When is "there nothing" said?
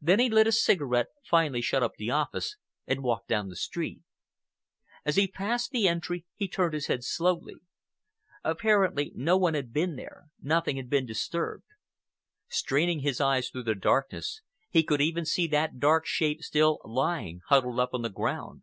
9.96-10.76